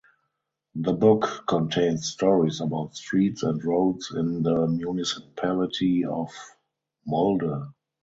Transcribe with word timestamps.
The 0.73 0.93
book 0.93 1.43
contains 1.47 2.07
stories 2.07 2.59
about 2.59 2.95
streets 2.95 3.43
and 3.43 3.63
roads 3.63 4.09
in 4.11 4.41
the 4.41 4.65
municipality 4.67 6.05
of 6.05 6.31
Molde. 7.05 7.67